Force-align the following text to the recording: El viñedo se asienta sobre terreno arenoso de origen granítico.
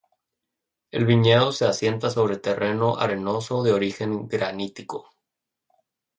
El 0.89 1.05
viñedo 1.05 1.51
se 1.51 1.65
asienta 1.67 2.09
sobre 2.09 2.37
terreno 2.37 2.95
arenoso 2.97 3.61
de 3.61 3.71
origen 3.71 4.27
granítico. 4.27 5.11